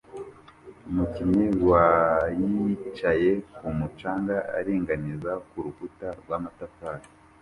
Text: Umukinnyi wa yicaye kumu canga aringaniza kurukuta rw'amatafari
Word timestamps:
Umukinnyi 0.89 1.47
wa 1.69 1.87
yicaye 2.39 3.31
kumu 3.55 3.87
canga 3.99 4.37
aringaniza 4.57 5.31
kurukuta 5.49 6.07
rw'amatafari 6.19 7.05